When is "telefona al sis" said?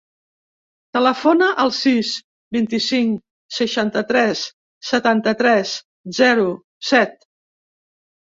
0.97-2.13